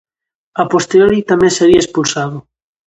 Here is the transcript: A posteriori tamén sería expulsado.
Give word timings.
A 0.61 0.63
posteriori 0.71 1.27
tamén 1.31 1.51
sería 1.57 1.81
expulsado. 1.83 2.37